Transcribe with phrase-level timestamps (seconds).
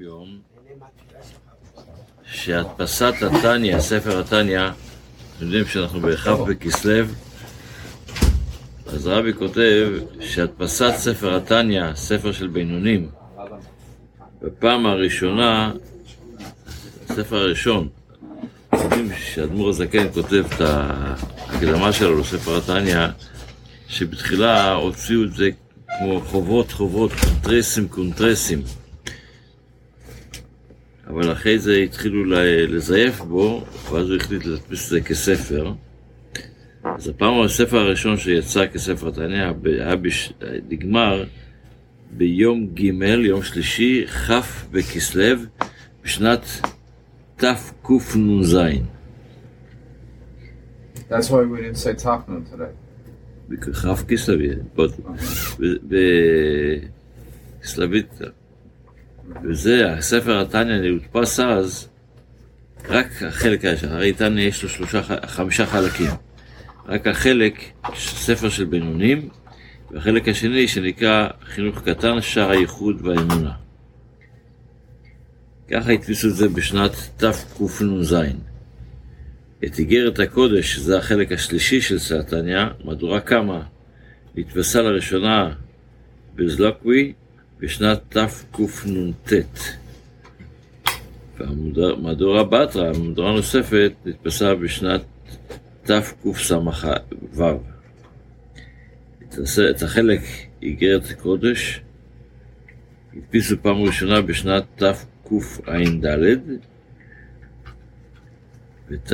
[0.00, 0.38] יום
[2.32, 7.04] שהדפסת התניא, ספר התניא, אתם יודעים שאנחנו בכ' בכסלו,
[8.86, 9.88] אז רבי כותב
[10.20, 13.08] שהדפסת ספר התניא, ספר של בינונים,
[14.42, 15.72] בפעם הראשונה,
[17.08, 17.88] הספר הראשון,
[18.72, 23.06] יודעים שאדמו"ר הזקן כותב את ההקדמה שלו לספר התניא,
[23.88, 25.50] שבתחילה הוציאו את זה
[25.98, 28.62] כמו חובות חובות, קונטרסים קונטרסים
[31.12, 32.24] אבל אחרי זה התחילו
[32.68, 35.72] לזייף בו, ואז הוא החליט להדפיס את זה כספר.
[36.84, 40.32] אז הפעם הספר הראשון שיצא כספר היה בש...
[40.68, 41.24] נגמר
[42.10, 42.80] ביום ג',
[43.24, 44.30] יום שלישי, כ'
[44.70, 45.36] בכסלו,
[46.04, 46.46] בשנת
[47.36, 48.56] תקנ"ז.
[51.08, 52.72] That's why we didn't say Tafnun today.
[53.48, 54.36] בכ' כסלו,
[57.60, 58.12] בכסלבית.
[59.44, 61.88] וזה, הספר התניא הודפס אז,
[62.88, 66.10] רק החלק הישר, הרי תניא יש לו שלושה, חמישה חלקים.
[66.86, 67.54] רק החלק,
[67.96, 69.28] ספר של בינונים,
[69.90, 73.52] והחלק השני שנקרא חינוך קטן, שער הייחוד והאמונה.
[75.70, 78.16] ככה הדפיסו את זה בשנת תקנ"ז.
[79.64, 83.62] את איגרת הקודש, שזה החלק השלישי של סרטניה, מהדורה קמה,
[84.34, 85.54] נתפסה לראשונה
[86.34, 87.12] בזלוקווי
[87.62, 89.32] בשנת תקנ"ט.
[91.38, 95.02] והמהדורה בתרא, המהדורה נוספת, נתפסה בשנת
[95.82, 97.60] תקס"ו.
[99.70, 100.20] את החלק
[100.62, 101.80] איגרת הקודש
[103.16, 106.06] הדפיסו פעם ראשונה בשנת תקע"ד
[108.90, 109.12] ואת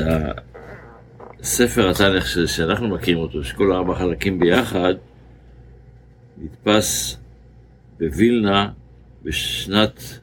[1.39, 4.93] הספר התנ"ך שאנחנו מכירים אותו, שכל ארבע חלקים ביחד,
[6.37, 7.18] נתפס
[7.99, 8.69] בווילנה
[9.23, 10.19] בשנת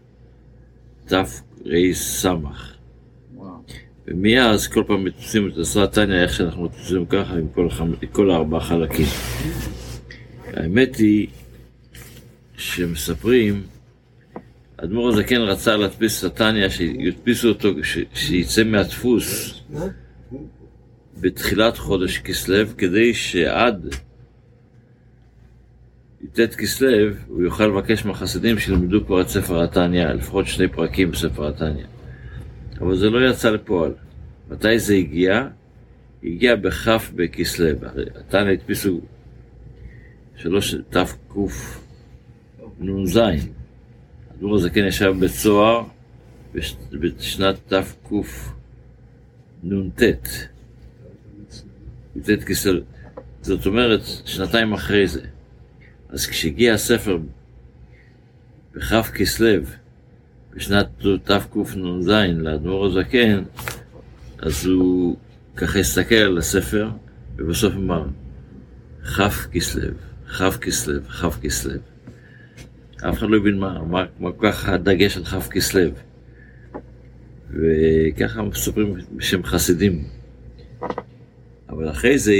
[1.07, 2.27] תר"ס.
[4.07, 7.93] ומאז כל פעם מטוסים את עשרת תניא איך שאנחנו מטוסים ככה עם כל, החמ...
[8.13, 9.07] כל הארבעה חלקים.
[10.47, 11.29] האמת היא
[12.57, 13.63] שמספרים,
[14.77, 17.99] אדמו"ר הזקן רצה להדפיס את התניא, שידפיסו אותו, ש...
[18.15, 19.55] שיצא מהדפוס
[21.21, 23.95] בתחילת חודש כסלו, כדי שעד
[26.27, 26.89] י"ט כסלו,
[27.27, 31.85] הוא יוכל לבקש מהחסידים שילמדו כבר את ספר התניא, לפחות שני פרקים בספר התניא.
[32.81, 33.95] אבל זה לא יצא לפועל.
[34.51, 35.49] מתי זה הגיע?
[36.25, 37.69] הגיע בכ' בכסלו.
[38.17, 39.01] התניא הדפיסו
[40.37, 43.21] שלוש תקנ"ז.
[44.31, 45.83] הדור הזה כן ישב בצוהר
[46.93, 50.03] בשנת תקנ"ט.
[52.17, 52.81] י"ט כסלו.
[53.43, 55.36] זאת אומרת, שנתיים אחרי זה.
[56.17, 57.19] אז כשהגיע הספר
[58.75, 59.63] בכ' כסלו,
[60.55, 60.89] בשנת
[61.25, 63.43] תקנ"ז, לאדמו"ר הזקן,
[64.39, 65.17] אז הוא
[65.57, 66.91] ככה הסתכל על הספר,
[67.37, 68.07] ובסוף אמר,
[69.05, 69.89] כ' כסלו,
[70.29, 71.75] כ' כסלו, כ' כסלו.
[72.97, 75.91] אף אחד לא הבין מה, מה, מה ככה הדגש על כ' כסלו.
[77.51, 80.05] וככה מספרים בשם חסידים.
[81.69, 82.33] אבל אחרי זה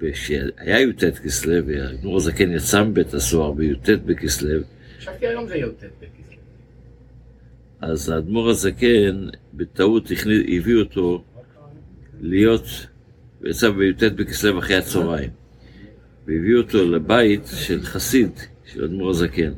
[0.00, 4.60] כשהיה י"ט כסלו, והאדמו"ר הזקן יצא מבית הסוהר בי"ט בכסלו,
[4.98, 6.36] חשבתי היום זה י"ט בכסלו.
[7.80, 10.10] אז האדמו"ר הזקן בטעות
[10.58, 11.24] הביא אותו
[12.20, 12.66] להיות,
[13.40, 15.30] הוא יצא בי"ט בכסלו אחרי הצהריים,
[16.26, 18.30] והביאו אותו לבית של חסיד,
[18.66, 19.52] של אדמו"ר הזקן.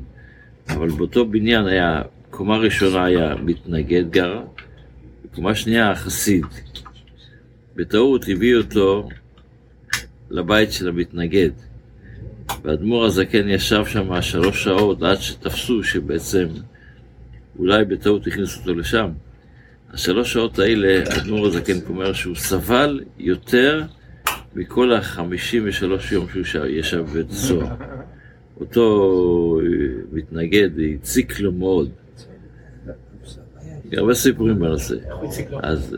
[0.69, 4.43] אבל באותו בניין היה, קומה ראשונה היה מתנגד גר,
[5.25, 6.45] וקומה שנייה חסיד.
[7.77, 9.09] בטעות הביאו אותו
[10.32, 11.50] לבית של המתנגד.
[12.65, 16.47] והאדמו"ר הזקן ישב שם שלוש שעות עד שתפסו שבעצם
[17.59, 19.10] אולי בטעות הכניסו אותו לשם.
[19.91, 23.82] השלוש שעות האלה, האדמו"ר הזקן אומר שהוא סבל יותר
[24.54, 27.75] מכל החמישים ושלוש יום שהוא ישב בבית הסוהר.
[28.60, 29.60] אותו
[30.12, 31.91] מתנגד, הציק לו מאוד.
[33.92, 34.95] הרבה סיפורים בנושא.
[35.62, 35.97] אז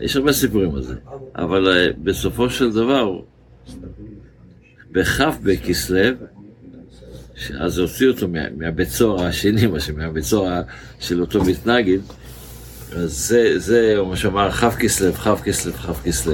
[0.00, 0.94] יש הרבה סיפורים על זה,
[1.34, 3.20] אבל בסופו של דבר,
[4.92, 5.98] בכ' בכסלו,
[7.58, 10.62] אז הוציאו אותו מהבית סוהר השני, מה שמהבית סוהר
[11.00, 11.98] של אותו מתנגד,
[12.92, 16.32] אז זה, זה מה שאמר כ' כסלו, כ' כסלו, כ' כסלו.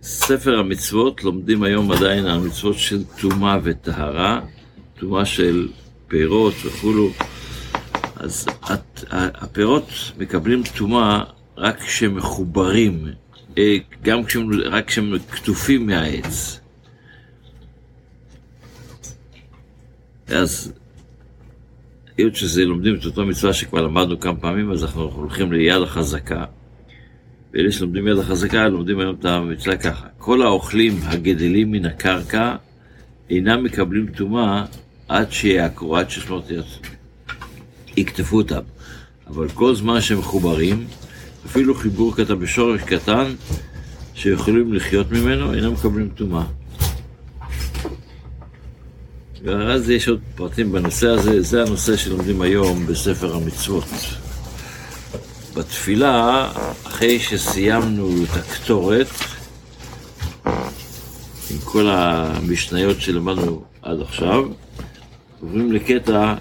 [0.00, 4.40] בספר המצוות לומדים היום עדיין על מצוות של טומאה וטהרה,
[4.98, 5.68] טומאה של
[6.08, 7.10] פירות וכולו.
[8.16, 11.24] אז את, הפירות מקבלים טומאה
[11.56, 13.06] רק כשהם מחוברים,
[13.58, 16.60] אה, גם כשהם, רק כשהם כתופים מהעץ.
[20.28, 20.72] אז
[22.18, 26.44] היות שזה לומדים את אותו מצווה שכבר למדנו כמה פעמים, אז אנחנו הולכים ליד החזקה.
[27.52, 30.06] ואלה שלומדים יד החזקה, לומדים היום את המצווה ככה.
[30.18, 32.56] כל האוכלים הגדלים מן הקרקע
[33.30, 34.64] אינם מקבלים טומאה
[35.08, 36.44] עד שיעקרו, עד ששנות
[37.96, 38.60] יקטפו אותם.
[39.28, 40.86] אבל כל זמן שהם מחוברים,
[41.46, 43.34] אפילו חיבור קטן בשורש קטן,
[44.14, 46.44] שיכולים לחיות ממנו, אינם מקבלים טומאה.
[49.42, 53.84] ואז יש עוד פרטים בנושא הזה, זה הנושא שלומדים היום בספר המצוות.
[55.54, 56.48] בתפילה,
[56.84, 59.06] אחרי שסיימנו את הקטורת,
[61.50, 64.44] עם כל המשניות שלמדנו עד עכשיו,
[65.40, 66.34] עוברים לקטע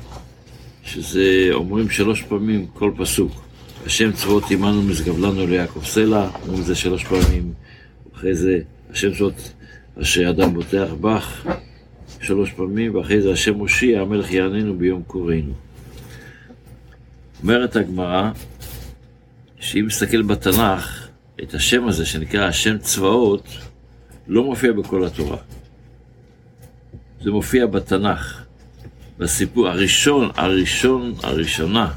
[0.86, 3.32] שזה אומרים שלוש פעמים כל פסוק.
[3.86, 7.54] השם צבאות עמנו משגב לנו ליעקב סלע, אומרים זה שלוש פעמים.
[8.16, 8.60] אחרי זה,
[8.92, 9.54] השם צבאות
[10.02, 11.48] אשר אדם בוטח בך,
[12.22, 15.54] שלוש פעמים, ואחרי זה השם מושיע, המלך יעננו ביום קוראינו.
[17.42, 18.31] אומרת הגמרא,
[19.60, 21.08] שאם מסתכל בתנ"ך,
[21.44, 23.48] את השם הזה שנקרא השם צבאות,
[24.28, 25.38] לא מופיע בכל התורה.
[27.22, 28.44] זה מופיע בתנ"ך.
[29.18, 31.94] בסיפור הראשון, הראשון, הראשונה,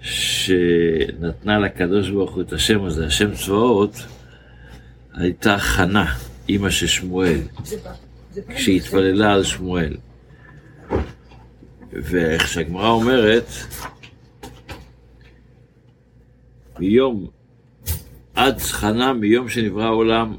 [0.00, 3.96] שנתנה לקדוש ברוך הוא את השם הזה, השם צבאות,
[5.14, 6.14] הייתה חנה,
[6.48, 7.40] אימא של שמואל,
[8.48, 9.96] כשהתפללה על שמואל.
[11.92, 13.46] ואיך שהגמרא אומרת,
[16.78, 17.26] מיום,
[18.34, 20.36] עד חנה, מיום שנברא העולם,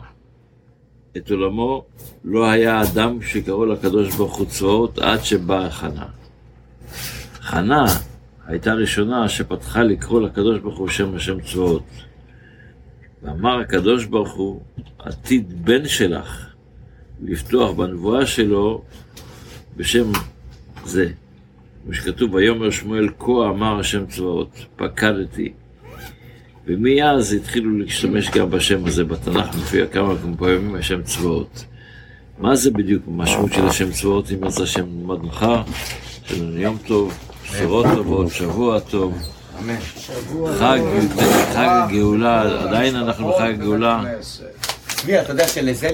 [1.17, 1.85] את עולמו,
[2.29, 6.05] לא היה אדם שקראו לקדוש ברוך הוא צבאות עד שבאה חנה.
[7.41, 7.85] חנה
[8.47, 11.83] הייתה הראשונה שפתחה לקרוא לקדוש ברוך הוא שם השם צבאות.
[13.23, 14.61] ואמר הקדוש ברוך הוא,
[14.99, 16.45] עתיד בן שלך
[17.23, 18.83] לפתוח בנבואה שלו
[19.77, 20.11] בשם
[20.85, 21.09] זה.
[21.83, 25.53] כמו שכתוב, ויאמר שמואל כה אמר השם צבאות, פקדתי.
[26.65, 31.65] ומאז התחילו להשתמש גם בשם הזה בתנ"ך, מופיע כמה פעמים השם צבאות.
[32.39, 35.61] מה זה בדיוק המשמעות של השם צבאות, אם ירצה השם נלמד מחר,
[36.25, 37.13] שיהיה לנו יום טוב,
[37.43, 39.17] בשורות טובות, שבוע טוב.
[40.59, 40.79] חג,
[41.53, 44.03] חג הגאולה, עדיין אנחנו בחג הגאולה.
[44.87, 45.91] צבי, אתה יודע שלזה